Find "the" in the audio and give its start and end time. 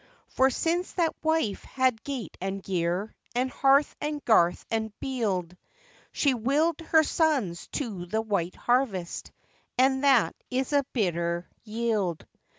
8.07-8.21